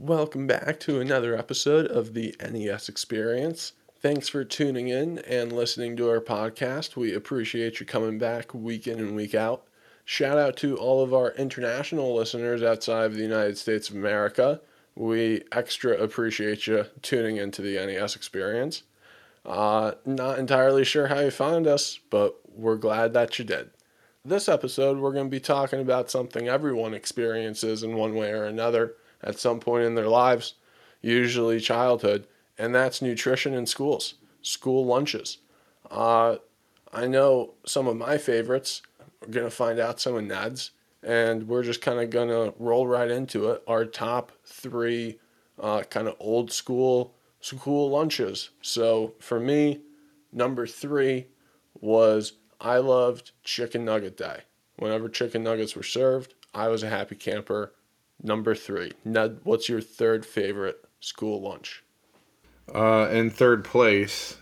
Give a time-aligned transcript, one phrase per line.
[0.00, 3.72] Welcome back to another episode of the NES Experience.
[4.00, 6.94] Thanks for tuning in and listening to our podcast.
[6.94, 9.66] We appreciate you coming back week in and week out.
[10.04, 14.60] Shout out to all of our international listeners outside of the United States of America.
[14.94, 18.84] We extra appreciate you tuning into the NES Experience.
[19.44, 23.70] Uh, not entirely sure how you found us, but we're glad that you did.
[24.24, 28.44] This episode, we're going to be talking about something everyone experiences in one way or
[28.44, 30.54] another at some point in their lives,
[31.00, 35.38] usually childhood, and that's nutrition in schools, school lunches.
[35.90, 36.36] Uh,
[36.92, 38.82] I know some of my favorites.
[39.20, 40.70] We're going to find out some of Ned's,
[41.02, 43.62] and we're just kind of going to roll right into it.
[43.66, 45.18] Our top three
[45.60, 48.50] uh, kind of old school school lunches.
[48.62, 49.80] So for me,
[50.32, 51.26] number three
[51.80, 54.42] was I loved chicken nugget day.
[54.76, 57.72] Whenever chicken nuggets were served, I was a happy camper.
[58.22, 61.84] Number three, Ned, what's your third favorite school lunch?
[62.74, 64.36] Uh, in third place,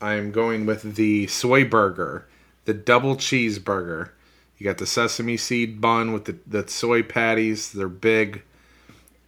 [0.00, 2.28] I'm going with the soy burger,
[2.66, 4.10] the double cheeseburger.
[4.58, 8.42] You got the sesame seed bun with the, the soy patties, they're big,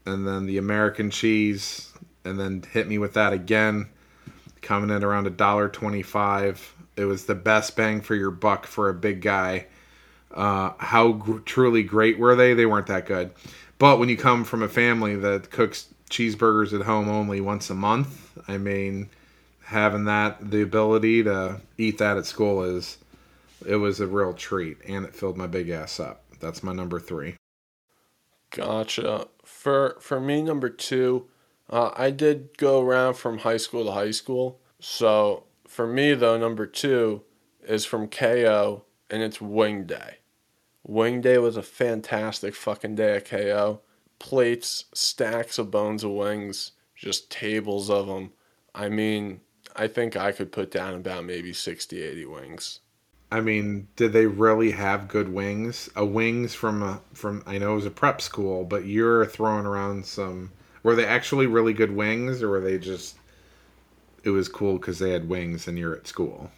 [0.04, 1.92] and then the American cheese,
[2.24, 3.88] and then hit me with that again,
[4.60, 6.74] coming in around a dollar twenty-five.
[6.96, 9.66] It was the best bang for your buck for a big guy.
[10.32, 12.54] Uh, how truly great were they?
[12.54, 13.32] They weren't that good.
[13.78, 17.74] But when you come from a family that cooks cheeseburgers at home only once a
[17.74, 19.08] month, I mean,
[19.64, 22.98] having that the ability to eat that at school is
[23.66, 26.22] it was a real treat, and it filled my big ass up.
[26.40, 27.36] That's my number three.
[28.50, 29.28] Gotcha.
[29.44, 31.28] For for me, number two,
[31.68, 34.60] uh, I did go around from high school to high school.
[34.80, 37.22] So for me, though, number two
[37.62, 40.19] is from KO, and it's Wing Day.
[40.82, 43.80] Wing Day was a fantastic fucking day at KO.
[44.18, 48.32] Plates, stacks of bones of wings, just tables of them.
[48.74, 49.40] I mean,
[49.76, 52.80] I think I could put down about maybe 60, 80 wings.
[53.32, 55.88] I mean, did they really have good wings?
[55.94, 59.66] A wings from a from I know it was a prep school, but you're throwing
[59.66, 60.50] around some.
[60.82, 63.16] Were they actually really good wings, or were they just?
[64.24, 66.50] It was cool because they had wings and you're at school.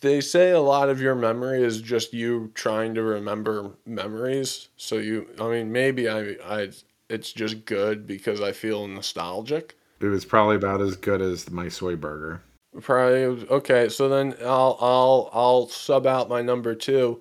[0.00, 4.68] They say a lot of your memory is just you trying to remember memories.
[4.76, 6.70] So you, I mean, maybe I, I,
[7.08, 9.76] it's just good because I feel nostalgic.
[10.00, 12.42] It was probably about as good as my soy burger.
[12.80, 13.88] Probably okay.
[13.88, 17.20] So then I'll, I'll, I'll sub out my number two.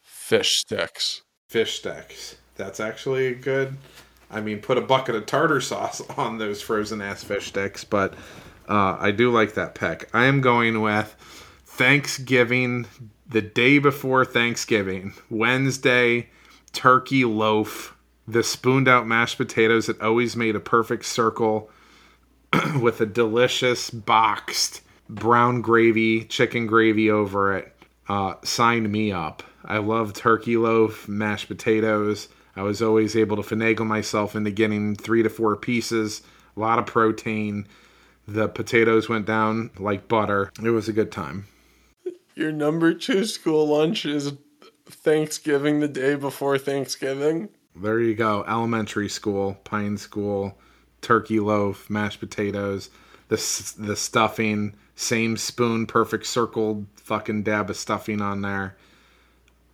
[0.00, 1.22] Fish sticks.
[1.48, 2.36] Fish sticks.
[2.54, 3.76] That's actually good.
[4.30, 8.14] I mean, put a bucket of tartar sauce on those frozen ass fish sticks, but
[8.68, 10.08] uh, I do like that peck.
[10.12, 11.16] I am going with
[11.78, 12.86] Thanksgiving,
[13.28, 16.28] the day before Thanksgiving, Wednesday,
[16.72, 17.96] turkey loaf,
[18.26, 21.70] the spooned out mashed potatoes that always made a perfect circle
[22.80, 27.72] with a delicious boxed brown gravy, chicken gravy over it.
[28.08, 29.44] Uh, signed me up.
[29.64, 32.26] I love turkey loaf, mashed potatoes.
[32.56, 36.22] I was always able to finagle myself into getting three to four pieces,
[36.56, 37.68] a lot of protein.
[38.26, 40.50] The potatoes went down like butter.
[40.60, 41.46] It was a good time.
[42.38, 44.32] Your number two school lunch is
[44.86, 47.48] Thanksgiving the day before Thanksgiving.
[47.74, 48.44] There you go.
[48.46, 50.56] Elementary school, Pine School,
[51.00, 52.90] turkey loaf, mashed potatoes,
[53.26, 58.76] the the stuffing, same spoon, perfect circled fucking dab of stuffing on there.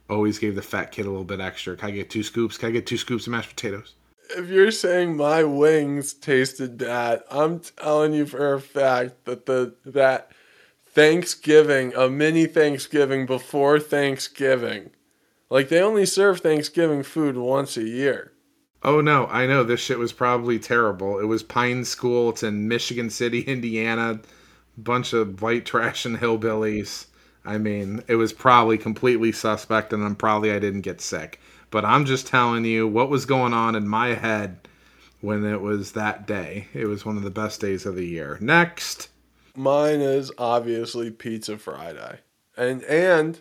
[0.09, 1.77] Always gave the fat kid a little bit extra.
[1.77, 2.57] Can I get two scoops?
[2.57, 3.93] Can I get two scoops of mashed potatoes?
[4.31, 9.75] If you're saying my wings tasted bad, I'm telling you for a fact that the
[9.85, 10.33] that
[10.95, 14.91] Thanksgiving, a mini Thanksgiving before Thanksgiving,
[15.51, 18.33] like they only serve Thanksgiving food once a year.
[18.85, 21.19] Oh no, I know this shit was probably terrible.
[21.19, 22.31] It was Pine School.
[22.31, 24.21] It's in Michigan City, Indiana.
[24.79, 27.07] Bunch of white trash and hillbillies.
[27.45, 31.41] I mean, it was probably completely suspect, and I'm probably I didn't get sick.
[31.71, 34.69] But I'm just telling you what was going on in my head
[35.21, 36.69] when it was that day.
[36.73, 38.39] It was one of the best days of the year.
[38.41, 39.09] Next,
[39.57, 42.21] Mine is obviously Pizza Friday.
[42.57, 43.41] And and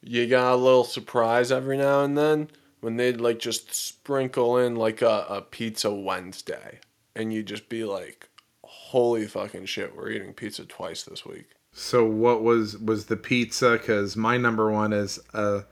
[0.00, 2.50] you got a little surprise every now and then
[2.80, 6.80] when they'd like just sprinkle in like a, a pizza Wednesday.
[7.14, 8.28] And you'd just be like,
[8.64, 11.46] holy fucking shit, we're eating pizza twice this week.
[11.72, 13.72] so what was was the pizza?
[13.72, 15.64] Because my number one is a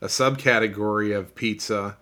[0.00, 1.96] a subcategory of pizza.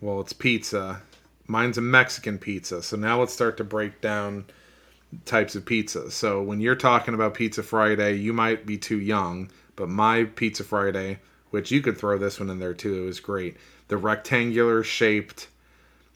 [0.00, 1.02] Well, it's pizza.
[1.46, 2.82] Mine's a Mexican pizza.
[2.82, 4.46] So now let's start to break down
[5.24, 6.10] types of pizza.
[6.10, 10.64] So when you're talking about Pizza Friday, you might be too young, but my Pizza
[10.64, 11.18] Friday,
[11.50, 13.56] which you could throw this one in there too, it was great.
[13.88, 15.48] The rectangular shaped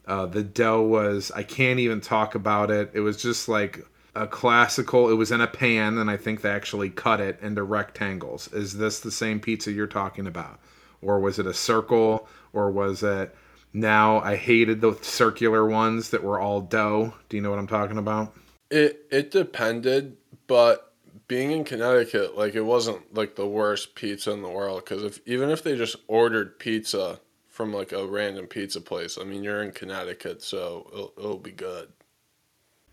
[0.06, 2.90] Uh, the dough was, I can't even talk about it.
[2.92, 6.50] It was just like a classical, it was in a pan, and I think they
[6.50, 8.52] actually cut it into rectangles.
[8.52, 10.60] Is this the same pizza you're talking about?
[11.00, 12.28] Or was it a circle?
[12.52, 13.34] Or was it
[13.72, 17.14] now I hated the circular ones that were all dough?
[17.28, 18.36] Do you know what I'm talking about?
[18.70, 20.16] It it depended,
[20.46, 20.92] but
[21.28, 25.20] being in Connecticut, like it wasn't like the worst pizza in the world because if
[25.26, 29.62] even if they just ordered pizza from like a random pizza place, I mean you're
[29.62, 31.88] in Connecticut, so it'll, it'll be good.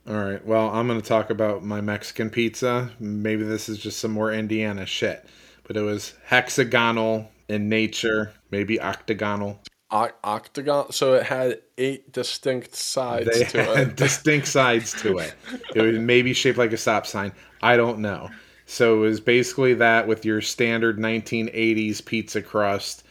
[0.08, 0.44] All right.
[0.44, 2.90] Well, I'm going to talk about my Mexican pizza.
[3.00, 5.24] Maybe this is just some more Indiana shit,
[5.64, 9.60] but it was hexagonal in nature, maybe octagonal.
[9.92, 13.96] Octagon, so it had eight distinct sides They to it.
[13.98, 15.34] distinct sides to it.
[15.76, 17.34] It was maybe shaped like a stop sign.
[17.62, 18.30] I don't know.
[18.66, 23.04] So it was basically that with your standard 1980s pizza crust.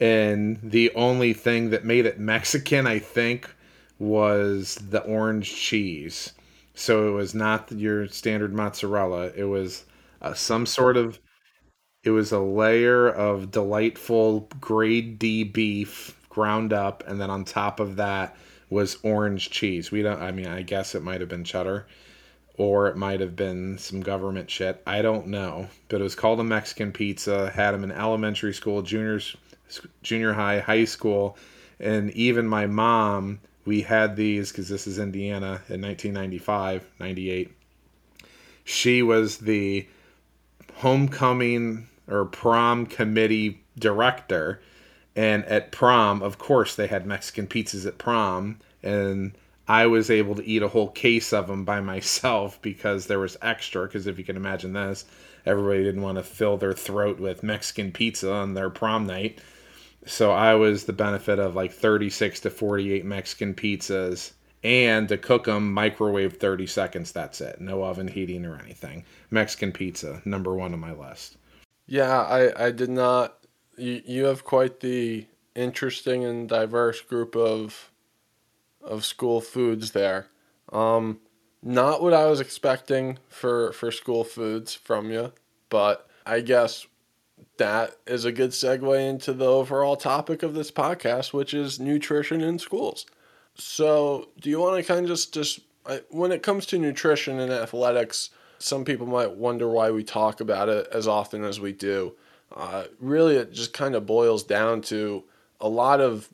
[0.00, 3.48] And the only thing that made it Mexican, I think,
[4.00, 6.32] was the orange cheese.
[6.74, 9.30] So it was not your standard mozzarella.
[9.36, 9.84] It was
[10.20, 11.20] uh, some sort of.
[12.02, 17.78] It was a layer of delightful grade D beef ground up, and then on top
[17.78, 18.36] of that
[18.68, 19.92] was orange cheese.
[19.92, 20.20] We don't.
[20.20, 21.86] I mean, I guess it might have been cheddar,
[22.58, 24.82] or it might have been some government shit.
[24.86, 27.50] I don't know, but it was called a Mexican pizza.
[27.50, 29.36] Had them in elementary school, juniors,
[30.02, 31.38] junior high, high school,
[31.78, 33.40] and even my mom.
[33.64, 37.50] We had these because this is Indiana in 1995, 98.
[38.62, 39.88] She was the
[40.74, 44.60] homecoming or prom committee director.
[45.16, 48.58] And at prom, of course, they had Mexican pizzas at prom.
[48.82, 49.32] And
[49.68, 53.36] I was able to eat a whole case of them by myself because there was
[53.42, 53.86] extra.
[53.86, 55.04] Because if you can imagine this,
[55.46, 59.38] everybody didn't want to fill their throat with Mexican pizza on their prom night.
[60.06, 64.32] So I was the benefit of like 36 to 48 Mexican pizzas
[64.62, 69.70] and to cook them microwave 30 seconds that's it no oven heating or anything mexican
[69.70, 71.36] pizza number one on my list
[71.86, 73.43] Yeah, I, I did not.
[73.76, 77.90] You, you have quite the interesting and diverse group of
[78.82, 80.26] of school foods there.
[80.72, 81.20] Um,
[81.62, 85.32] not what I was expecting for for school foods from you,
[85.70, 86.86] but I guess
[87.56, 92.40] that is a good segue into the overall topic of this podcast, which is nutrition
[92.40, 93.06] in schools.
[93.56, 97.38] So, do you want to kind of just just I- when it comes to nutrition
[97.38, 101.72] and athletics, some people might wonder why we talk about it as often as we
[101.72, 102.14] do.
[102.54, 105.24] Uh, really, it just kind of boils down to
[105.60, 106.28] a lot of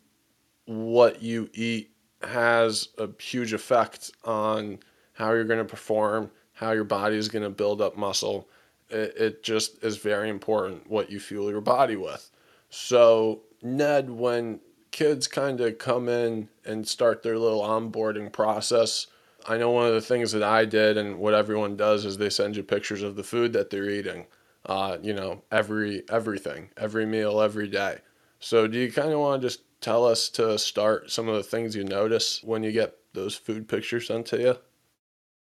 [0.66, 1.90] what you eat
[2.22, 4.78] has a huge effect on
[5.14, 8.48] how you're going to perform, how your body is going to build up muscle.
[8.90, 12.30] It, it just is very important what you fuel your body with.
[12.68, 19.06] So, Ned, when kids kind of come in and start their little onboarding process,
[19.48, 22.30] I know one of the things that I did and what everyone does is they
[22.30, 24.26] send you pictures of the food that they're eating.
[24.66, 27.98] Uh, you know, every everything, every meal, every day.
[28.40, 31.42] So, do you kind of want to just tell us to start some of the
[31.42, 34.56] things you notice when you get those food pictures sent to you?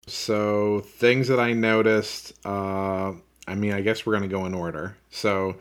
[0.06, 3.12] so things that i noticed uh
[3.48, 5.56] i mean i guess we're to go in order so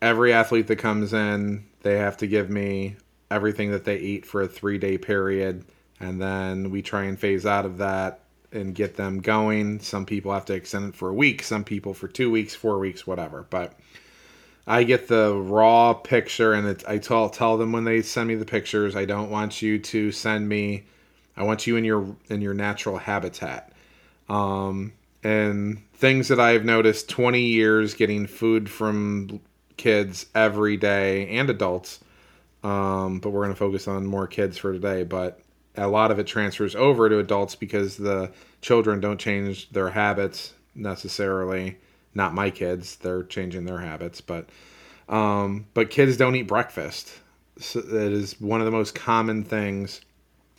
[0.00, 2.96] every athlete that comes in they have to give me
[3.30, 5.64] everything that they eat for a three day period
[6.00, 8.20] and then we try and phase out of that
[8.52, 11.92] and get them going some people have to extend it for a week some people
[11.94, 13.78] for two weeks four weeks whatever but
[14.68, 18.34] I get the raw picture, and it, I tell tell them when they send me
[18.34, 20.84] the pictures, I don't want you to send me.
[21.38, 23.72] I want you in your in your natural habitat.
[24.28, 24.92] Um,
[25.24, 29.40] and things that I've noticed 20 years getting food from
[29.78, 32.00] kids every day and adults.
[32.62, 35.02] Um, but we're going to focus on more kids for today.
[35.02, 35.40] But
[35.78, 38.30] a lot of it transfers over to adults because the
[38.60, 41.78] children don't change their habits necessarily.
[42.14, 44.48] Not my kids; they're changing their habits, but
[45.08, 47.12] um, but kids don't eat breakfast.
[47.58, 50.00] So it is one of the most common things,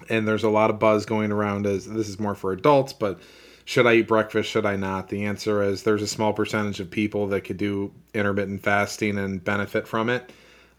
[0.10, 3.20] and there's a lot of buzz going around as this is more for adults, but
[3.66, 4.50] should I eat breakfast?
[4.50, 5.10] Should I not?
[5.10, 9.44] The answer is there's a small percentage of people that could do intermittent fasting and
[9.44, 10.32] benefit from it,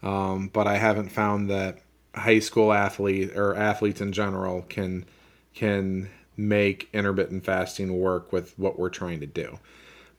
[0.03, 1.79] um, but I haven't found that
[2.15, 5.05] high school athlete or athletes in general can
[5.53, 9.59] can make intermittent fasting work with what we're trying to do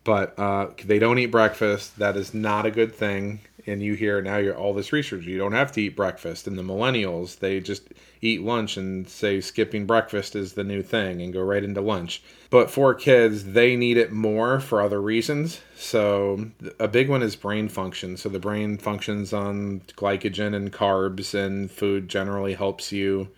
[0.04, 1.98] but uh, they don't eat breakfast.
[1.98, 3.40] That is not a good thing.
[3.66, 5.24] And you hear now you're all this research.
[5.24, 6.46] You don't have to eat breakfast.
[6.46, 7.88] And the millennials, they just
[8.20, 12.22] eat lunch and say skipping breakfast is the new thing and go right into lunch.
[12.50, 15.60] But for kids, they need it more for other reasons.
[15.76, 16.50] So
[16.80, 18.16] a big one is brain function.
[18.16, 23.28] So the brain functions on glycogen and carbs, and food generally helps you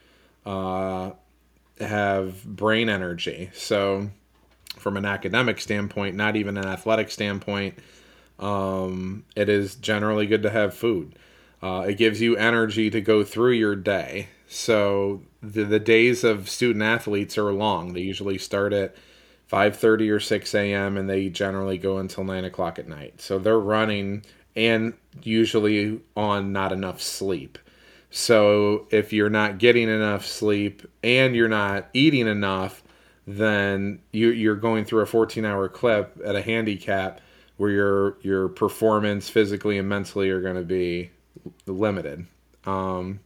[0.47, 1.13] uh,
[1.81, 3.51] have brain energy.
[3.55, 4.11] So,
[4.77, 7.79] from an academic standpoint, not even an athletic standpoint,
[8.39, 11.17] um, it is generally good to have food.
[11.63, 14.29] Uh, it gives you energy to go through your day.
[14.49, 17.93] So the, the days of student athletes are long.
[17.93, 18.95] They usually start at
[19.51, 20.97] 5.30 or 6 a.m.
[20.97, 23.21] and they generally go until 9 o'clock at night.
[23.21, 24.25] So they're running
[24.57, 27.59] and usually on not enough sleep.
[28.11, 32.83] So if you're not getting enough sleep and you're not eating enough,
[33.27, 37.21] then you, you're going through a 14 hour clip at a handicap
[37.57, 41.11] where your your performance physically and mentally are going to be
[41.67, 42.27] limited.
[42.65, 43.21] Um,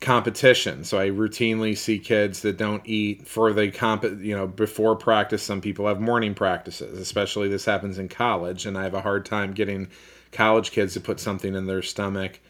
[0.00, 0.84] competition.
[0.84, 5.42] So I routinely see kids that don't eat for the comp, you know, before practice.
[5.42, 9.24] Some people have morning practices, especially this happens in college, and I have a hard
[9.24, 9.88] time getting
[10.32, 12.40] college kids to put something in their stomach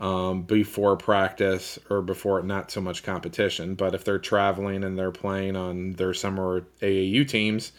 [0.00, 3.74] um, before practice or before not so much competition.
[3.74, 7.72] But if they're traveling and they're playing on their summer AAU teams,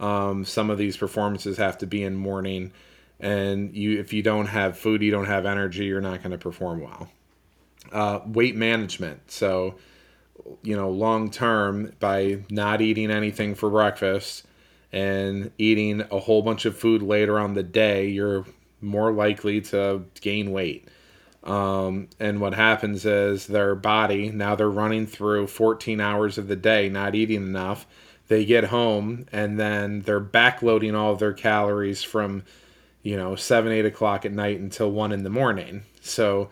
[0.00, 2.72] um, some of these performances have to be in morning
[3.18, 6.38] and you if you don't have food you don't have energy you're not going to
[6.38, 7.08] perform well.
[7.92, 9.30] Uh, weight management.
[9.30, 9.76] So
[10.62, 14.44] you know long term by not eating anything for breakfast
[14.92, 18.44] and eating a whole bunch of food later on the day you're
[18.80, 20.88] more likely to gain weight.
[21.42, 26.56] Um, and what happens is their body now they're running through 14 hours of the
[26.56, 27.86] day not eating enough
[28.28, 32.42] they get home and then they're backloading all of their calories from
[33.06, 35.84] you know, seven, eight o'clock at night until one in the morning.
[36.00, 36.50] So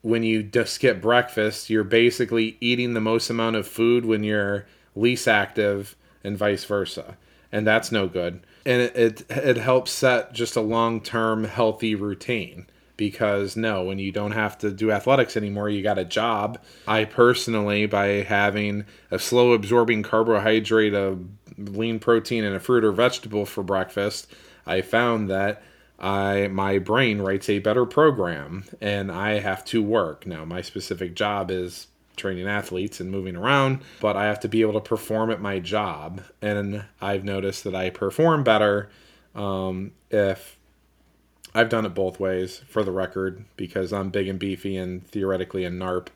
[0.00, 4.64] when you just skip breakfast, you're basically eating the most amount of food when you're
[4.94, 7.18] least active and vice versa.
[7.52, 8.40] And that's no good.
[8.64, 13.98] And it, it, it helps set just a long term healthy routine because no, when
[13.98, 16.58] you don't have to do athletics anymore, you got a job.
[16.86, 21.18] I personally, by having a slow absorbing carbohydrate, a
[21.58, 24.26] lean protein, and a fruit or vegetable for breakfast,
[24.66, 25.62] I found that
[25.98, 30.26] I my brain writes a better program and I have to work.
[30.26, 31.86] Now my specific job is
[32.16, 35.58] training athletes and moving around, but I have to be able to perform at my
[35.58, 36.22] job.
[36.42, 38.90] And I've noticed that I perform better
[39.34, 40.58] um, if
[41.54, 45.64] I've done it both ways for the record because I'm big and beefy and theoretically
[45.64, 46.08] a NARP.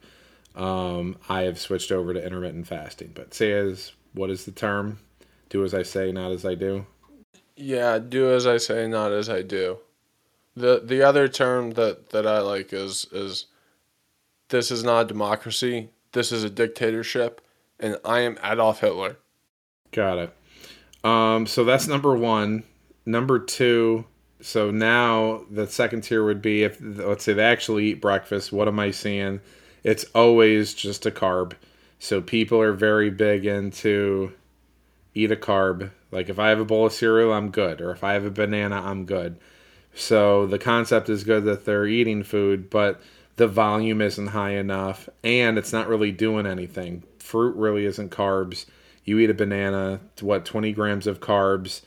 [0.54, 3.12] Um, I have switched over to intermittent fasting.
[3.14, 4.98] But say as what is the term?
[5.48, 6.86] Do as I say, not as I do.
[7.56, 9.78] Yeah, do as I say, not as I do.
[10.56, 13.46] The the other term that, that I like is is
[14.48, 15.90] this is not a democracy.
[16.12, 17.40] This is a dictatorship,
[17.78, 19.18] and I am Adolf Hitler.
[19.92, 20.36] Got it.
[21.04, 22.64] Um, so that's number one.
[23.06, 24.04] Number two.
[24.42, 28.52] So now the second tier would be if let's say they actually eat breakfast.
[28.52, 29.40] What am I seeing?
[29.84, 31.52] It's always just a carb.
[31.98, 34.32] So people are very big into
[35.14, 38.02] eat a carb like if I have a bowl of cereal, I'm good, or if
[38.02, 39.38] I have a banana, I'm good.
[39.94, 43.00] So the concept is good that they're eating food, but
[43.36, 47.02] the volume isn't high enough and it's not really doing anything.
[47.18, 48.66] Fruit really isn't carbs.
[49.04, 51.82] You eat a banana, what 20 grams of carbs.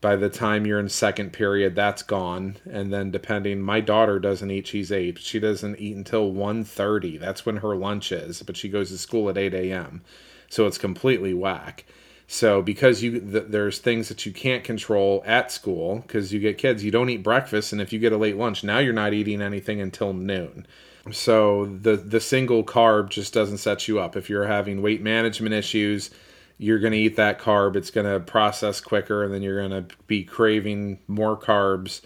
[0.00, 2.56] By the time you're in second period, that's gone.
[2.70, 4.68] And then depending, my daughter doesn't eat.
[4.68, 5.18] She's eight.
[5.18, 7.18] She doesn't eat until 1.30.
[7.18, 8.42] That's when her lunch is.
[8.42, 10.02] But she goes to school at 8 a.m.
[10.48, 11.84] So it's completely whack.
[12.30, 16.58] So because you th- there's things that you can't control at school because you get
[16.58, 19.14] kids, you don't eat breakfast, and if you get a late lunch, now you're not
[19.14, 20.66] eating anything until noon.
[21.10, 24.14] So the the single carb just doesn't set you up.
[24.14, 26.10] If you're having weight management issues,
[26.58, 27.76] you're going to eat that carb.
[27.76, 32.02] It's going to process quicker, and then you're going to be craving more carbs.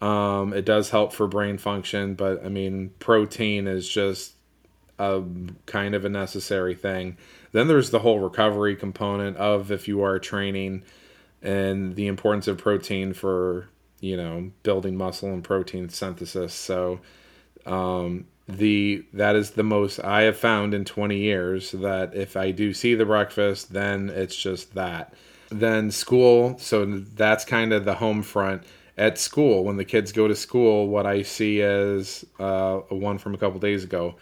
[0.00, 4.32] Um, it does help for brain function, but I mean, protein is just
[4.98, 5.22] a
[5.66, 7.18] kind of a necessary thing.
[7.52, 10.82] Then there's the whole recovery component of if you are training
[11.42, 13.68] and the importance of protein for,
[14.00, 16.54] you know, building muscle and protein synthesis.
[16.54, 17.00] So
[17.66, 22.50] um, the that is the most I have found in 20 years that if I
[22.50, 25.14] do see the breakfast, then it's just that.
[25.50, 28.62] Then school, so that's kind of the home front
[28.98, 33.32] at school when the kids go to school what i see is uh, one from
[33.32, 34.14] a couple days ago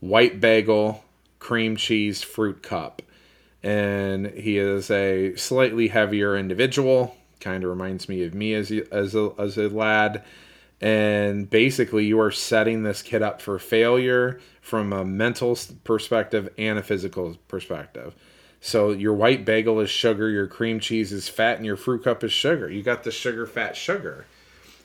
[0.00, 1.02] white bagel
[1.40, 3.02] cream cheese fruit cup.
[3.62, 9.14] And he is a slightly heavier individual, kind of reminds me of me as as
[9.14, 10.22] a, as a lad.
[10.80, 16.78] And basically, you are setting this kid up for failure from a mental perspective and
[16.78, 18.14] a physical perspective.
[18.62, 22.24] So your white bagel is sugar, your cream cheese is fat, and your fruit cup
[22.24, 22.70] is sugar.
[22.70, 24.26] You got the sugar, fat, sugar.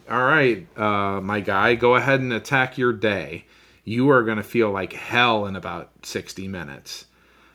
[0.09, 3.45] All right, uh, my guy, go ahead and attack your day
[3.85, 7.05] you are going to feel like hell in about 60 minutes.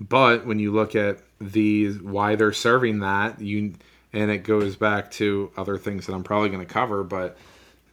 [0.00, 3.74] But when you look at the why they're serving that, you
[4.12, 7.36] and it goes back to other things that I'm probably going to cover, but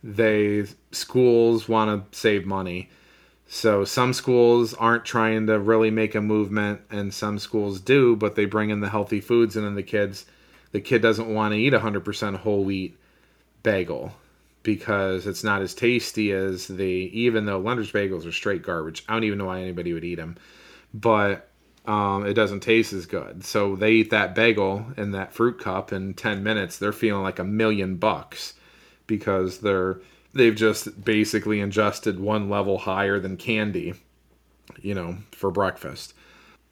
[0.08, 2.90] they schools want to save money.
[3.46, 8.36] So some schools aren't trying to really make a movement and some schools do, but
[8.36, 10.26] they bring in the healthy foods and then the kids
[10.72, 12.98] the kid doesn't want to eat 100% whole wheat
[13.64, 14.14] bagel
[14.64, 19.04] because it's not as tasty as the even though Lender's bagels are straight garbage.
[19.08, 20.38] I don't even know why anybody would eat them.
[20.94, 21.50] But
[21.86, 23.44] um, it doesn't taste as good.
[23.46, 26.78] So they eat that bagel and that fruit cup in 10 minutes.
[26.78, 28.54] They're feeling like a million bucks
[29.08, 30.00] because they're
[30.34, 33.94] they've just basically ingested one level higher than candy,
[34.82, 36.14] you know, for breakfast.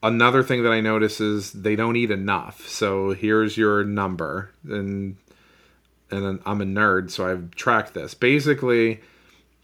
[0.03, 2.67] Another thing that I notice is they don't eat enough.
[2.67, 5.17] So here's your number, and
[6.11, 8.13] and I'm a nerd, so I've tracked this.
[8.13, 9.01] Basically,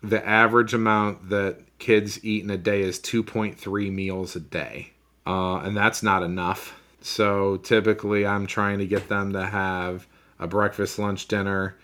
[0.01, 4.93] the average amount that kids eat in a day is 2.3 meals a day,
[5.27, 6.75] uh, and that's not enough.
[7.01, 10.07] So typically, I'm trying to get them to have
[10.39, 11.75] a breakfast, lunch, dinner,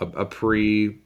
[0.00, 0.98] a, a pre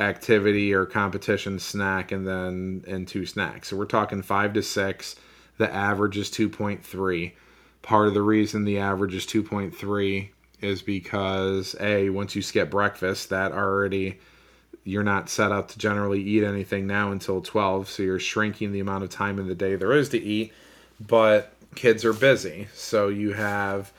[0.00, 3.68] activity or competition snack and then and two snacks.
[3.68, 5.16] So we're talking 5 to 6.
[5.58, 7.32] The average is 2.3.
[7.82, 13.30] Part of the reason the average is 2.3 is because a once you skip breakfast
[13.30, 14.18] that already
[14.84, 18.80] you're not set up to generally eat anything now until 12 so you're shrinking the
[18.80, 20.52] amount of time in the day there is to eat
[21.00, 23.92] but kids are busy so you have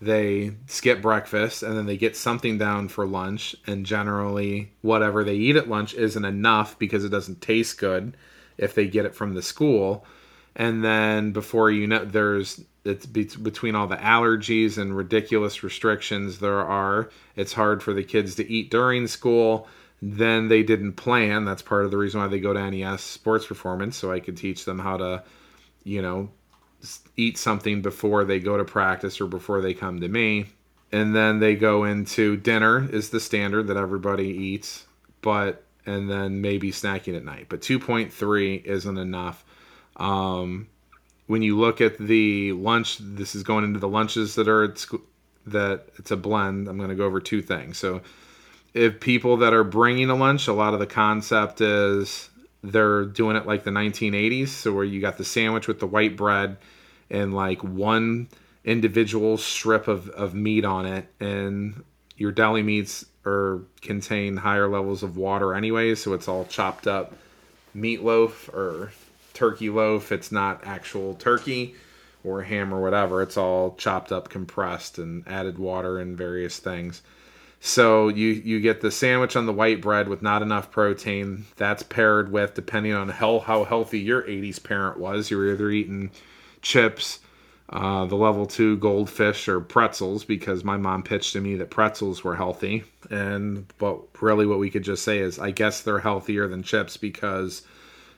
[0.00, 5.34] they skip breakfast and then they get something down for lunch and generally whatever they
[5.34, 8.16] eat at lunch isn't enough because it doesn't taste good
[8.58, 10.04] if they get it from the school.
[10.54, 16.60] And then before you know there's it's between all the allergies and ridiculous restrictions there
[16.60, 19.66] are it's hard for the kids to eat during school.
[20.02, 23.46] Then they didn't plan that's part of the reason why they go to nes sports
[23.46, 25.22] performance so i could teach them how to
[25.84, 26.28] you know
[27.16, 30.46] eat something before they go to practice or before they come to me.
[30.92, 34.86] And then they go into dinner is the standard that everybody eats,
[35.20, 37.46] but and then maybe snacking at night.
[37.48, 39.44] But 2.3 isn't enough.
[39.96, 40.68] Um,
[41.26, 44.78] when you look at the lunch, this is going into the lunches that are at
[44.78, 45.00] school.
[45.46, 46.66] That it's a blend.
[46.66, 47.78] I'm going to go over two things.
[47.78, 48.02] So,
[48.74, 52.30] if people that are bringing a lunch, a lot of the concept is
[52.64, 56.16] they're doing it like the 1980s, so where you got the sandwich with the white
[56.16, 56.56] bread
[57.10, 58.28] and like one
[58.64, 61.84] individual strip of, of meat on it, and
[62.16, 67.14] your deli meats are contain higher levels of water anyway, so it's all chopped up
[67.76, 68.92] meatloaf or
[69.34, 70.10] turkey loaf.
[70.10, 71.74] It's not actual turkey
[72.24, 73.22] or ham or whatever.
[73.22, 77.02] It's all chopped up, compressed, and added water and various things.
[77.60, 81.46] So you you get the sandwich on the white bread with not enough protein.
[81.56, 85.30] That's paired with depending on how how healthy your 80s parent was.
[85.30, 86.10] You're either eating
[86.66, 87.20] chips,
[87.70, 92.24] uh, the level two goldfish or pretzels because my mom pitched to me that pretzels
[92.24, 92.84] were healthy.
[93.10, 96.96] And but really, what we could just say is I guess they're healthier than chips
[96.96, 97.62] because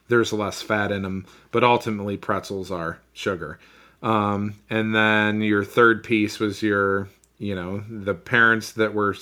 [0.09, 1.27] there's less fat in them.
[1.51, 3.59] But ultimately, pretzels are sugar.
[4.03, 7.09] Um, and then your third piece was your
[7.39, 9.15] you know the parents that were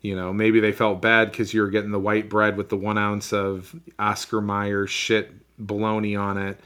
[0.00, 2.76] you know maybe they felt bad because you were getting the white bread with the
[2.76, 6.58] one ounce of oscar mayer shit bologna on it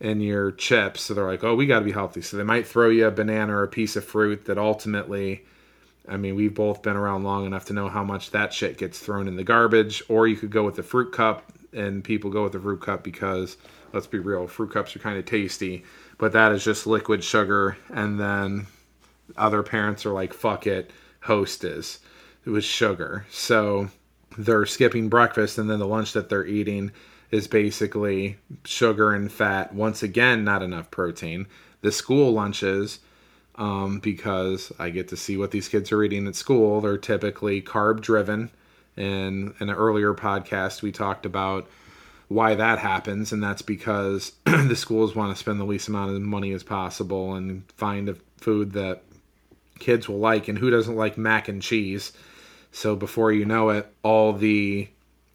[0.00, 2.66] and your chips so they're like oh we got to be healthy so they might
[2.66, 5.44] throw you a banana or a piece of fruit that ultimately
[6.08, 8.98] i mean we've both been around long enough to know how much that shit gets
[8.98, 12.44] thrown in the garbage or you could go with the fruit cup and people go
[12.44, 13.56] with the fruit cup because
[13.92, 15.84] let's be real fruit cups are kind of tasty
[16.18, 18.66] but that is just liquid sugar and then
[19.36, 22.00] other parents are like, fuck it, hostess.
[22.44, 23.26] It was sugar.
[23.30, 23.90] So
[24.38, 26.92] they're skipping breakfast, and then the lunch that they're eating
[27.30, 29.74] is basically sugar and fat.
[29.74, 31.46] Once again, not enough protein.
[31.80, 32.98] The school lunches,
[33.54, 37.62] um, because I get to see what these kids are eating at school, they're typically
[37.62, 38.50] carb driven.
[38.96, 41.68] And in an earlier podcast, we talked about
[42.28, 46.22] why that happens, and that's because the schools want to spend the least amount of
[46.22, 49.02] money as possible and find a food that
[49.78, 52.12] kids will like, and who doesn't like mac and cheese?
[52.72, 54.88] So before you know it, all the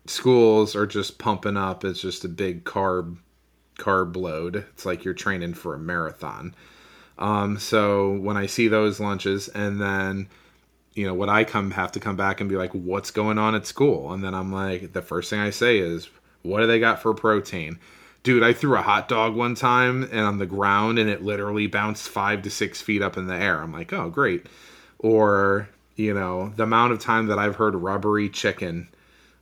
[0.06, 1.84] schools are just pumping up.
[1.84, 3.18] It's just a big carb
[3.78, 4.66] carb load.
[4.74, 6.56] It's like you're training for a marathon.
[7.18, 10.28] Um, so when I see those lunches, and then
[10.94, 13.56] you know what I come have to come back and be like, what's going on
[13.56, 14.14] at school?
[14.14, 16.10] And then I'm like, the first thing I say is,
[16.42, 17.80] what do they got for protein?
[18.26, 21.68] dude, I threw a hot dog one time and on the ground and it literally
[21.68, 23.62] bounced five to six feet up in the air.
[23.62, 24.48] I'm like, oh, great.
[24.98, 28.90] Or, you know, the amount of time that I've heard rubbery chicken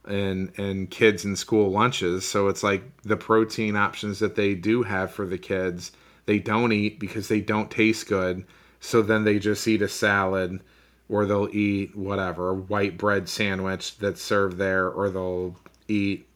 [0.06, 2.28] and and kids in school lunches.
[2.28, 5.92] So it's like the protein options that they do have for the kids,
[6.26, 8.46] they don't eat because they don't taste good.
[8.80, 10.62] So then they just eat a salad
[11.10, 15.56] or they'll eat whatever, a white bread sandwich that's served there or they'll
[15.88, 16.28] eat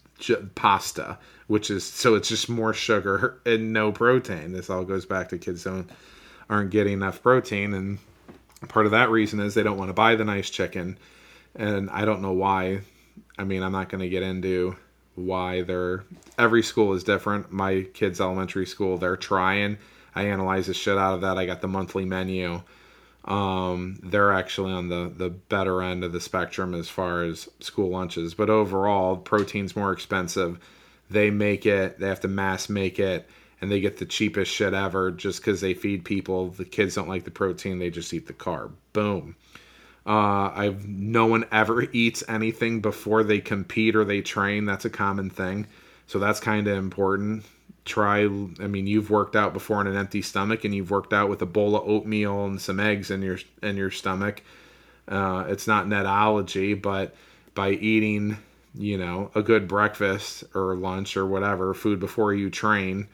[0.56, 4.54] pasta, which is so it's just more sugar and no protein.
[4.54, 5.90] This all goes back to kids don't
[6.50, 8.00] aren't getting enough protein and
[8.70, 10.98] part of that reason is they don't want to buy the nice chicken
[11.56, 12.82] and I don't know why
[13.38, 14.76] I mean, I'm not going to get into
[15.16, 16.04] why they're
[16.38, 17.52] every school is different.
[17.52, 19.78] My kids' elementary school, they're trying.
[20.16, 21.38] I analyze the shit out of that.
[21.38, 22.62] I got the monthly menu.
[23.26, 27.90] Um, they're actually on the the better end of the spectrum as far as school
[27.90, 30.60] lunches, but overall, protein's more expensive.
[31.10, 32.00] They make it.
[32.00, 33.28] They have to mass make it,
[33.60, 36.50] and they get the cheapest shit ever just because they feed people.
[36.50, 38.72] The kids don't like the protein; they just eat the carb.
[38.94, 39.36] Boom.
[40.08, 44.66] Uh, I've no one ever eats anything before they compete or they train.
[44.66, 45.68] That's a common thing,
[46.08, 47.44] so that's kind of important.
[47.84, 48.24] Try.
[48.24, 48.28] I
[48.68, 51.46] mean, you've worked out before on an empty stomach, and you've worked out with a
[51.46, 54.42] bowl of oatmeal and some eggs in your in your stomach.
[55.08, 57.16] Uh, it's not netology, but
[57.54, 58.38] by eating,
[58.76, 63.08] you know, a good breakfast or lunch or whatever food before you train,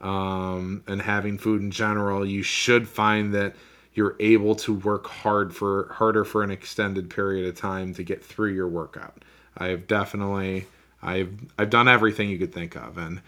[0.00, 3.54] um, and having food in general, you should find that
[3.94, 8.24] you're able to work hard for harder for an extended period of time to get
[8.24, 9.24] through your workout.
[9.56, 10.66] I've definitely
[11.02, 13.20] I've I've done everything you could think of and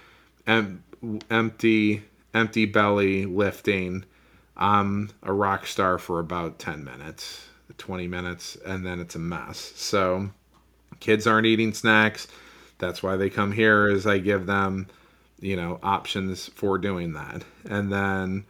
[0.46, 0.82] em,
[1.30, 2.02] empty
[2.34, 4.04] empty belly lifting
[4.56, 9.72] I'm a rock star for about 10 minutes, 20 minutes and then it's a mess.
[9.76, 10.30] So
[10.98, 12.26] kids aren't eating snacks.
[12.78, 14.88] That's why they come here is I give them,
[15.40, 17.44] you know, options for doing that.
[17.68, 18.44] And then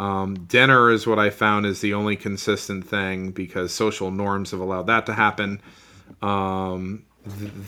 [0.00, 4.60] um, dinner is what I found is the only consistent thing because social norms have
[4.60, 5.60] allowed that to happen.
[6.22, 7.04] Um,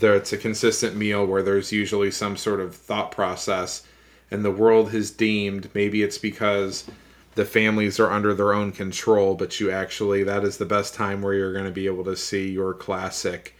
[0.01, 3.83] th- it's a consistent meal where there's usually some sort of thought process,
[4.31, 6.91] and the world has deemed maybe it's because
[7.35, 11.21] the families are under their own control, but you actually that is the best time
[11.21, 13.55] where you're going to be able to see your classic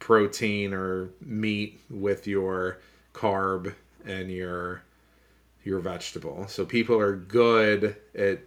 [0.00, 2.78] protein or meat with your
[3.14, 3.72] carb
[4.04, 4.82] and your
[5.66, 6.46] your vegetable.
[6.48, 8.38] So people are good at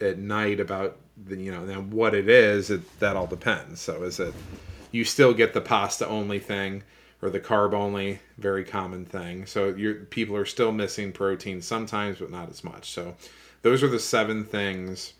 [0.00, 2.70] at night about the, you know then what it is.
[2.70, 3.80] It, that all depends.
[3.80, 4.34] So is it
[4.90, 6.82] you still get the pasta only thing
[7.22, 9.46] or the carb only very common thing.
[9.46, 12.90] So your people are still missing protein sometimes, but not as much.
[12.90, 13.14] So
[13.62, 15.14] those are the seven things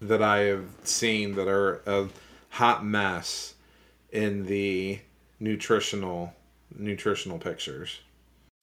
[0.00, 2.08] that I have seen that are a
[2.50, 3.54] hot mess
[4.12, 5.00] in the
[5.40, 6.34] nutritional
[6.78, 7.98] nutritional pictures.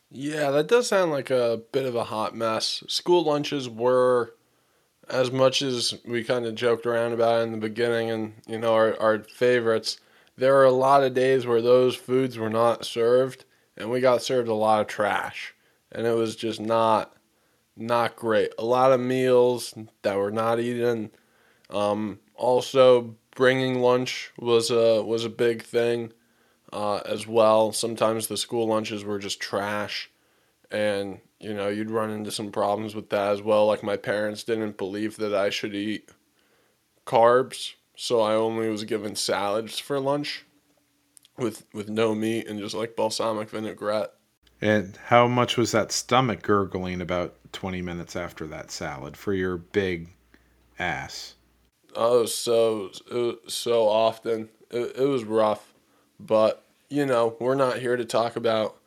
[0.10, 2.84] Yeah, that does sound like a bit of a hot mess.
[2.88, 4.36] School lunches were,
[5.10, 8.60] as much as we kind of joked around about it in the beginning and, you
[8.60, 10.00] know, our, our favorites,
[10.38, 13.46] there are a lot of days where those foods were not served
[13.78, 15.56] and we got served a lot of trash.
[15.91, 17.13] And it was just not
[17.78, 18.52] not great.
[18.60, 21.12] A lot of meals that were not eaten.
[21.70, 26.13] Um, also, bringing lunch was a was a big thing
[26.71, 27.71] uh, as well.
[27.71, 30.10] Sometimes the school lunches were just trash,
[30.71, 33.67] and you know you'd run into some problems with that as well.
[33.67, 36.10] Like my parents didn't believe that I should eat
[37.06, 40.45] carbs, so I only was given salads for lunch
[41.38, 44.12] with with no meat and just like balsamic vinaigrette.
[44.60, 49.58] And how much was that stomach gurgling about 20 minutes after that salad for your
[49.58, 50.10] big
[50.80, 51.36] ass?
[51.95, 52.91] Oh, so
[53.47, 54.49] so often.
[54.69, 55.66] It, it was rough.
[56.19, 58.77] But, you know, we're not here to talk about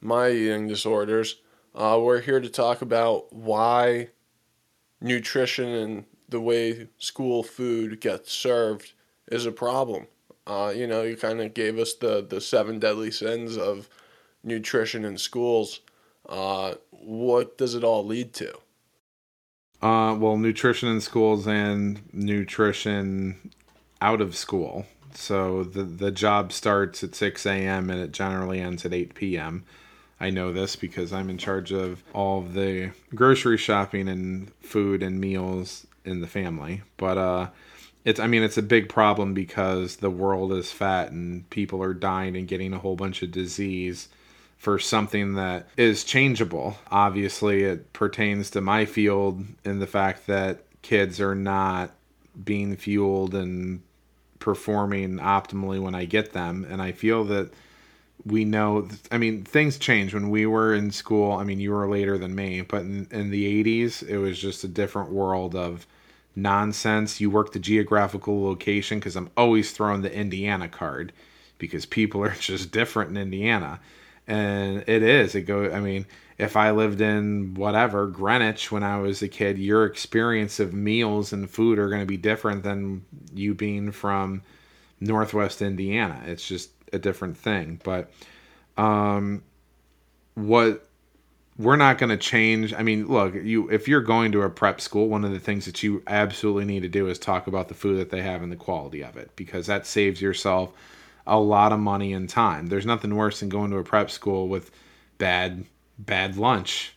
[0.00, 1.36] my eating disorders.
[1.74, 4.08] Uh, we're here to talk about why
[5.00, 8.92] nutrition and the way school food gets served
[9.30, 10.06] is a problem.
[10.46, 13.88] Uh, you know, you kind of gave us the, the seven deadly sins of
[14.42, 15.80] nutrition in schools.
[16.28, 18.52] Uh, what does it all lead to?
[19.80, 23.52] Uh, well, nutrition in schools and nutrition
[24.00, 24.86] out of school.
[25.18, 27.90] So the the job starts at 6 a.m.
[27.90, 29.64] and it generally ends at 8 p.m.
[30.20, 35.02] I know this because I'm in charge of all of the grocery shopping and food
[35.02, 36.82] and meals in the family.
[36.96, 37.48] But uh,
[38.04, 41.94] it's I mean it's a big problem because the world is fat and people are
[41.94, 44.08] dying and getting a whole bunch of disease
[44.56, 46.78] for something that is changeable.
[46.92, 51.90] Obviously, it pertains to my field in the fact that kids are not
[52.44, 53.82] being fueled and
[54.38, 56.66] performing optimally when I get them.
[56.68, 57.50] And I feel that
[58.24, 61.32] we know, I mean, things change when we were in school.
[61.32, 64.64] I mean, you were later than me, but in, in the 80s, it was just
[64.64, 65.86] a different world of
[66.36, 67.20] nonsense.
[67.20, 71.12] You work the geographical location because I'm always throwing the Indiana card.
[71.58, 73.80] because people are just different in Indiana.
[74.28, 75.34] And it is.
[75.34, 79.58] It go I mean, if I lived in whatever, Greenwich when I was a kid,
[79.58, 84.42] your experience of meals and food are going to be different than you being from
[85.00, 86.22] Northwest Indiana.
[86.26, 87.80] It's just a different thing.
[87.82, 88.10] But
[88.76, 89.42] um
[90.34, 90.84] what
[91.58, 92.72] we're not going to change.
[92.72, 95.64] I mean, look, you if you're going to a prep school, one of the things
[95.64, 98.52] that you absolutely need to do is talk about the food that they have and
[98.52, 100.72] the quality of it because that saves yourself
[101.28, 102.66] a lot of money and time.
[102.66, 104.70] There's nothing worse than going to a prep school with
[105.18, 105.64] bad
[105.98, 106.96] bad lunch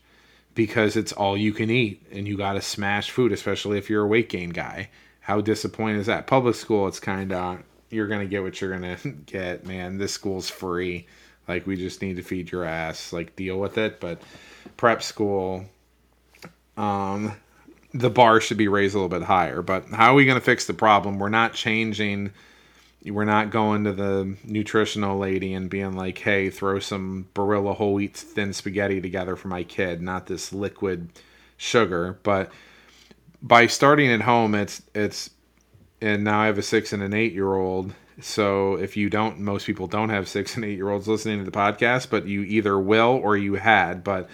[0.53, 4.03] because it's all you can eat and you got to smash food, especially if you're
[4.03, 4.89] a weight gain guy.
[5.21, 6.27] How disappointing is that?
[6.27, 9.97] Public school, it's kind of you're to get what you're to get, man.
[9.97, 11.07] This school's free.
[11.47, 14.21] Like we just need to feed your ass, like deal with it, but
[14.77, 15.65] prep school,
[16.77, 17.33] um,
[17.93, 19.61] the bar should be raised a little bit higher.
[19.61, 21.19] But how are we to fix the problem?
[21.19, 22.31] We're not changing.
[23.03, 27.95] We're not going to the nutritional lady and being like, "Hey, throw some Barilla whole
[27.95, 31.09] wheat thin spaghetti together for my kid, not this liquid
[31.57, 32.51] sugar." But
[33.41, 35.31] by starting at home, it's it's
[36.01, 37.93] and now I have a six and an eight year old.
[38.19, 41.45] So if you don't, most people don't have six and eight year olds listening to
[41.45, 44.03] the podcast, but you either will or you had.
[44.03, 44.29] But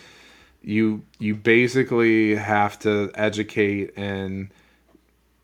[0.62, 4.50] you you basically have to educate and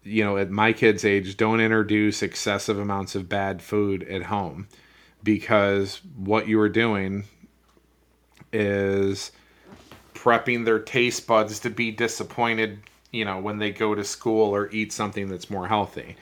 [0.03, 4.67] you know at my kids age don't introduce excessive amounts of bad food at home
[5.23, 7.23] because what you are doing
[8.51, 9.31] is
[10.13, 12.79] prepping their taste buds to be disappointed
[13.13, 16.17] you know when they go to school or eat something that's more healthy.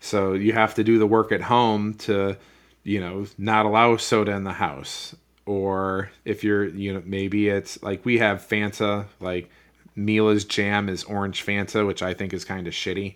[0.00, 2.36] So you have to do the work at home to
[2.82, 5.16] you know not allow soda in the house.
[5.46, 9.48] Or if you're you know maybe it's like we have Fanta like
[9.94, 13.14] Mila's jam is orange Fanta which I think is kind of shitty.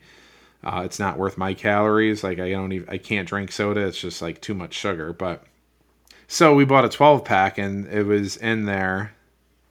[0.65, 2.25] Uh, it's not worth my calories.
[2.25, 3.87] Like I don't even I can't drink soda.
[3.87, 5.12] It's just like too much sugar.
[5.12, 5.45] But
[6.29, 9.12] so we bought a 12 pack and it was in there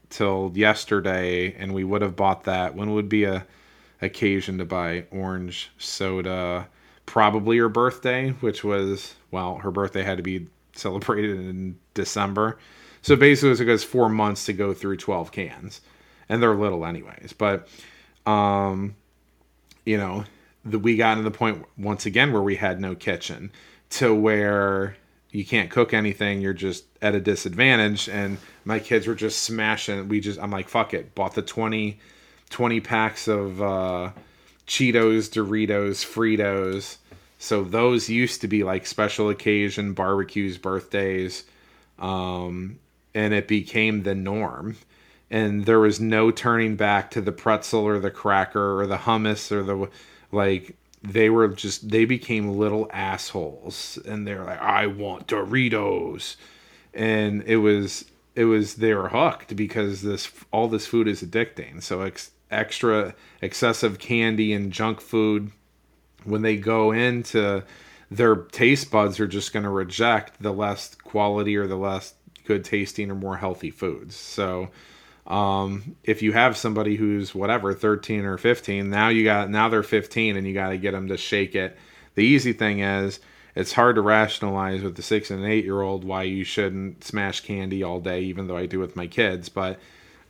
[0.10, 2.76] till yesterday, and we would have bought that.
[2.76, 3.46] When would be a
[4.02, 6.68] occasion to buy orange soda?
[7.06, 12.58] Probably her birthday, which was well, her birthday had to be celebrated in December.
[13.02, 15.82] So basically, it goes four months to go through 12 cans,
[16.30, 17.34] and they're little anyways.
[17.38, 17.68] But,
[18.26, 18.96] um,
[19.86, 20.26] you know,
[20.64, 23.52] the, we got to the point once again where we had no kitchen
[23.92, 24.98] to where
[25.32, 26.42] you can't cook anything.
[26.42, 28.10] You're just at a disadvantage.
[28.10, 30.08] And my kids were just smashing.
[30.08, 31.14] We just, I'm like, fuck it.
[31.14, 32.00] Bought the 20,
[32.50, 34.12] 20 packs of uh,
[34.68, 36.98] Cheetos, Doritos, Fritos
[37.38, 41.44] so those used to be like special occasion barbecues, birthdays,
[42.00, 42.80] um,
[43.14, 44.78] and it became the norm.
[45.32, 49.52] And there was no turning back to the pretzel or the cracker or the hummus
[49.52, 49.90] or the
[50.32, 50.76] like.
[51.02, 56.36] They were just they became little assholes, and they're like, "I want Doritos,"
[56.94, 61.82] and it was it was they were hooked because this all this food is addicting.
[61.82, 65.52] So ex, extra excessive candy and junk food
[66.24, 67.64] when they go into
[68.12, 72.14] their taste buds are just going to reject the less quality or the less
[72.46, 74.16] good tasting or more healthy foods.
[74.16, 74.70] So
[75.28, 79.84] um, if you have somebody who's whatever 13 or 15, now you got now they're
[79.84, 81.78] 15 and you got to get them to shake it.
[82.14, 83.20] The easy thing is
[83.56, 87.42] it's hard to rationalize with the 6 and 8 year old why you shouldn't smash
[87.42, 89.80] candy all day even though I do with my kids, but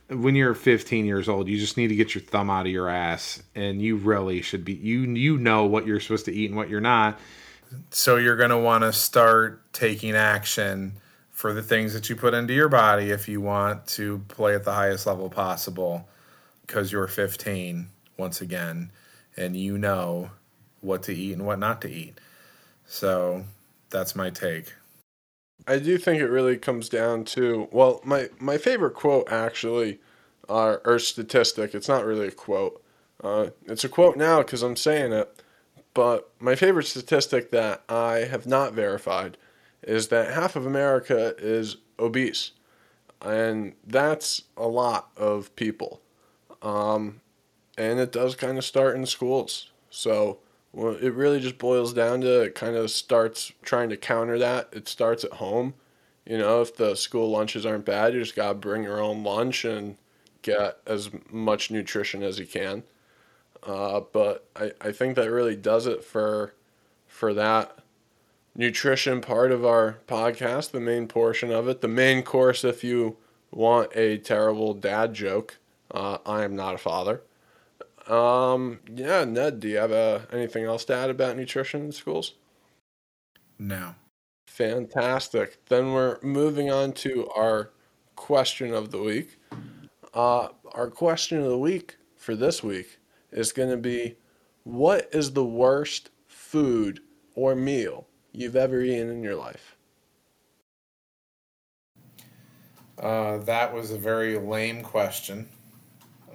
[0.08, 2.88] when you're 15 years old, you just need to get your thumb out of your
[2.88, 4.74] ass, and you really should be.
[4.74, 7.18] You you know what you're supposed to eat and what you're not.
[7.90, 10.92] So you're gonna want to start taking action
[11.36, 14.64] for the things that you put into your body if you want to play at
[14.64, 16.08] the highest level possible,
[16.62, 18.90] because you're 15 once again,
[19.36, 20.30] and you know
[20.80, 22.18] what to eat and what not to eat.
[22.86, 23.44] So
[23.90, 24.72] that's my take.
[25.68, 30.00] I do think it really comes down to well, my my favorite quote actually,
[30.48, 31.74] uh, or statistic.
[31.74, 32.82] It's not really a quote.
[33.22, 35.42] Uh, it's a quote now because I'm saying it.
[35.92, 39.36] But my favorite statistic that I have not verified
[39.86, 42.50] is that half of America is obese,
[43.22, 46.02] and that's a lot of people.
[46.60, 47.22] Um,
[47.78, 49.70] and it does kind of start in schools.
[49.90, 50.38] So
[50.72, 54.68] well, it really just boils down to it kind of starts trying to counter that.
[54.72, 55.74] It starts at home.
[56.26, 59.22] You know, if the school lunches aren't bad, you just got to bring your own
[59.24, 59.96] lunch and
[60.42, 62.82] get as much nutrition as you can.
[63.62, 66.54] Uh, but I, I think that really does it for
[67.06, 67.78] for that
[68.56, 71.80] nutrition part of our podcast, the main portion of it.
[71.80, 73.16] The main course, if you
[73.50, 75.58] want a terrible dad joke,
[75.90, 77.22] uh, I am not a father.
[78.08, 82.34] Um, yeah, Ned, do you have uh, anything else to add about nutrition in schools?
[83.58, 83.94] No.
[84.46, 85.64] Fantastic.
[85.66, 87.70] Then we're moving on to our
[88.14, 89.38] question of the week.
[90.14, 92.98] Uh, our question of the week for this week
[93.32, 94.16] is going to be
[94.64, 97.00] what is the worst food
[97.34, 99.76] or meal you've ever eaten in your life?
[102.98, 105.48] Uh, that was a very lame question.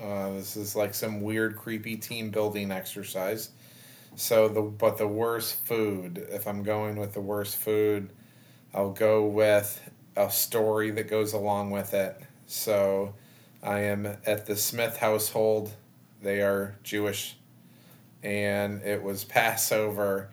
[0.02, 3.50] Uh, this is like some weird, creepy team building exercise.
[4.16, 8.10] So the but the worst food, if I'm going with the worst food,
[8.74, 12.20] I'll go with a story that goes along with it.
[12.46, 13.16] So
[13.64, 15.72] I am at the Smith household.
[16.22, 17.38] They are Jewish,
[18.22, 20.30] and it was Passover,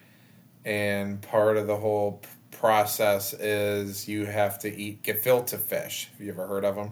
[0.68, 6.10] and part of the whole process is you have to eat gefilte fish.
[6.12, 6.90] Have you ever heard of them?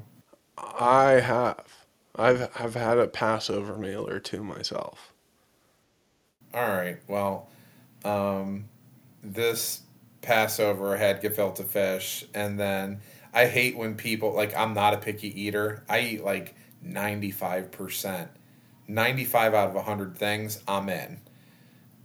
[0.56, 1.66] I have.
[2.16, 5.12] I've I've had a Passover meal or two myself.
[6.54, 6.96] All right.
[7.06, 7.50] Well,
[8.02, 8.70] um,
[9.22, 9.82] this
[10.22, 13.00] Passover had gefilte fish, and then
[13.34, 15.84] I hate when people like I'm not a picky eater.
[15.86, 18.30] I eat like ninety five percent,
[18.88, 21.20] ninety five out of hundred things I'm in,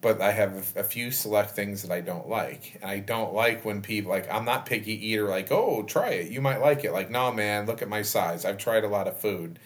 [0.01, 3.63] but I have a few select things that I don't like, and I don't like
[3.63, 5.27] when people like I'm not picky eater.
[5.29, 6.91] Like, oh, try it, you might like it.
[6.91, 8.43] Like, no, man, look at my size.
[8.43, 9.59] I've tried a lot of food.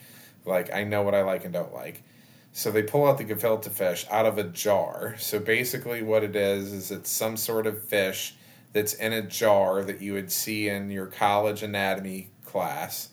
[0.45, 2.03] Like, I know what I like and don't like.
[2.51, 5.15] So they pull out the gefilte fish out of a jar.
[5.17, 8.35] So basically, what it is is it's some sort of fish
[8.71, 13.09] that's in a jar that you would see in your college anatomy class,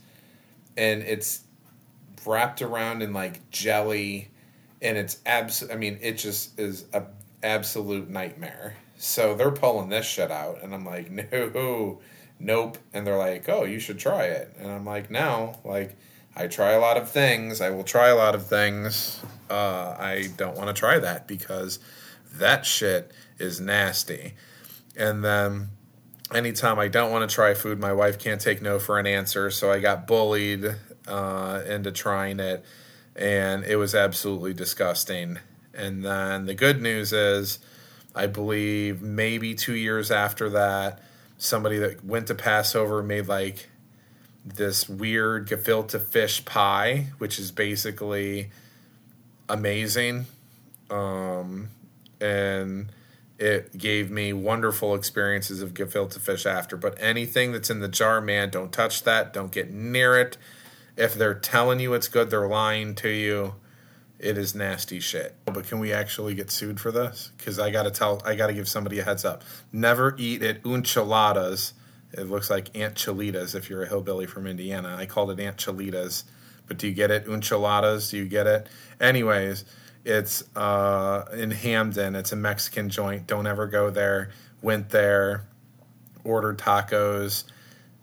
[0.76, 1.42] and it's
[2.26, 4.28] wrapped around in like jelly,
[4.82, 5.64] and it's abs.
[5.70, 7.04] I mean, it just is a
[7.42, 8.76] absolute nightmare.
[8.98, 12.00] So they're pulling this shit out, and I'm like, no,
[12.38, 12.78] nope.
[12.92, 15.96] And they're like, oh, you should try it, and I'm like, no, like
[16.34, 17.60] I try a lot of things.
[17.60, 19.20] I will try a lot of things.
[19.50, 21.78] Uh, I don't want to try that because
[22.34, 24.34] that shit is nasty.
[24.96, 25.68] And then
[26.32, 29.50] anytime I don't want to try food, my wife can't take no for an answer.
[29.50, 30.64] So I got bullied
[31.06, 32.64] uh, into trying it,
[33.16, 35.38] and it was absolutely disgusting.
[35.74, 37.58] And then the good news is,
[38.14, 41.00] I believe maybe two years after that,
[41.38, 43.68] somebody that went to Passover made like
[44.44, 48.50] this weird gefilte fish pie, which is basically
[49.48, 50.26] amazing.
[50.90, 51.68] Um,
[52.20, 52.92] and
[53.38, 56.76] it gave me wonderful experiences of gefilte fish after.
[56.76, 59.32] But anything that's in the jar, man, don't touch that.
[59.32, 60.36] Don't get near it.
[60.96, 63.54] If they're telling you it's good, they're lying to you.
[64.18, 65.34] It is nasty shit.
[65.46, 67.32] But can we actually get sued for this?
[67.36, 69.42] Because I gotta tell, I gotta give somebody a heads up.
[69.72, 71.74] Never eat at Enchiladas
[72.12, 74.96] it looks like Aunt Cholitas if you're a hillbilly from Indiana.
[74.98, 76.24] I called it Aunt Cholitas.
[76.66, 77.26] But do you get it?
[77.26, 78.10] Enchiladas?
[78.10, 78.66] Do you get it?
[79.00, 79.64] Anyways,
[80.04, 82.14] it's uh, in Hamden.
[82.14, 83.26] It's a Mexican joint.
[83.26, 84.30] Don't ever go there.
[84.60, 85.46] Went there,
[86.22, 87.44] ordered tacos.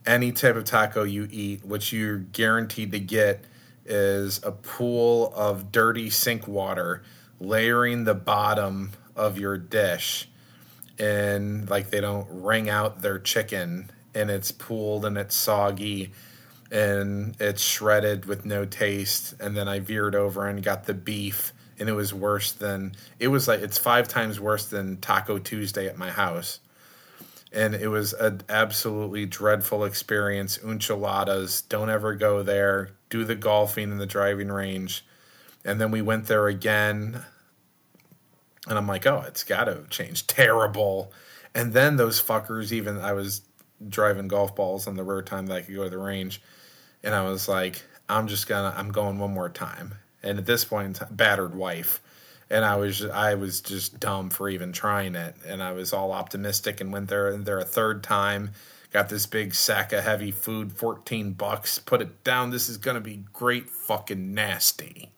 [0.09, 3.45] Any type of taco you eat, which you're guaranteed to get,
[3.85, 7.03] is a pool of dirty sink water
[7.39, 10.27] layering the bottom of your dish
[10.97, 16.11] and like they don't wring out their chicken and it's pooled and it's soggy
[16.71, 19.35] and it's shredded with no taste.
[19.39, 23.27] And then I veered over and got the beef, and it was worse than it
[23.27, 26.61] was like it's five times worse than Taco Tuesday at my house.
[27.51, 30.59] And it was an absolutely dreadful experience.
[30.63, 32.91] Enchiladas, don't ever go there.
[33.09, 35.03] Do the golfing in the driving range.
[35.65, 37.23] And then we went there again.
[38.67, 40.27] And I'm like, oh, it's got to change.
[40.27, 41.11] Terrible.
[41.55, 43.41] And then those fuckers, even, I was
[43.87, 46.41] driving golf balls on the rare time that I could go to the range,
[47.03, 49.95] and I was like, I'm just gonna, I'm going one more time.
[50.21, 52.01] And at this point, battered wife,
[52.49, 56.11] and I was, I was just dumb for even trying it, and I was all
[56.11, 58.51] optimistic and went there and there a third time.
[58.91, 61.77] Got this big sack of heavy food, fourteen bucks.
[61.77, 62.49] Put it down.
[62.49, 65.11] This is gonna be great, fucking nasty.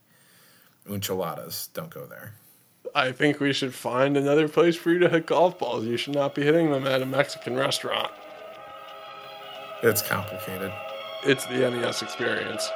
[0.90, 2.34] Enchiladas, don't go there.
[2.94, 5.86] I think we should find another place for you to hit golf balls.
[5.86, 8.12] You should not be hitting them at a Mexican restaurant.
[9.82, 10.74] It's complicated.
[11.24, 12.70] It's the NES experience.